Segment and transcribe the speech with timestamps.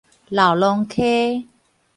[0.33, 1.47] 荖濃溪